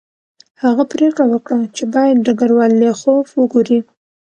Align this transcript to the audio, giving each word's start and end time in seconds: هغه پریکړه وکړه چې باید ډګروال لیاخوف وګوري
هغه 0.63 0.83
پریکړه 0.91 1.25
وکړه 1.29 1.59
چې 1.75 1.83
باید 1.95 2.23
ډګروال 2.25 2.71
لیاخوف 2.81 3.27
وګوري 3.35 3.79